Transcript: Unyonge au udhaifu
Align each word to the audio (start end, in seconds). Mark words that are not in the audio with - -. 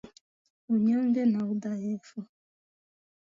Unyonge 0.73 1.23
au 1.39 1.47
udhaifu 1.51 2.19